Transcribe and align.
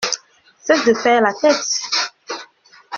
Cesse 0.63 0.83
de 0.85 0.95
faire 0.95 1.21
la 1.21 1.31
tête! 1.31 1.81